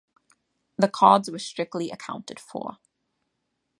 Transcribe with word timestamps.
The 0.79 0.87
cards 0.87 1.29
were 1.29 1.37
strictly 1.37 1.91
accounted 1.91 2.39
for. 2.39 2.79